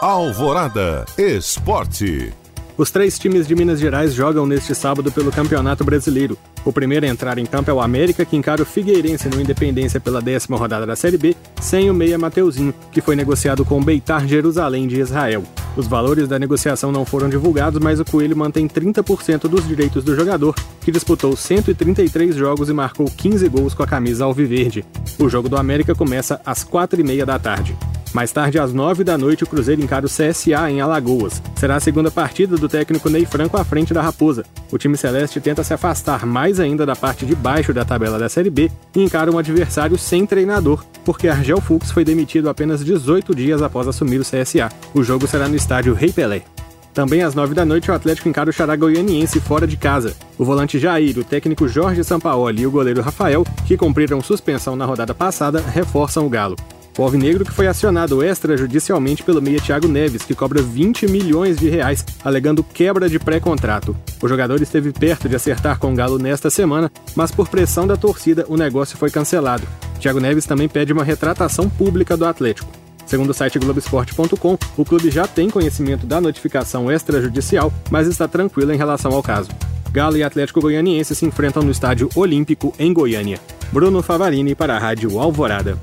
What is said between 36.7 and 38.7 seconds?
da parte de baixo da tabela da Série B